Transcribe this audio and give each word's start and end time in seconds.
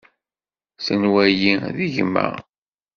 Tenwa-yi 0.85 1.53
d 1.75 1.77
gma. 1.93 2.27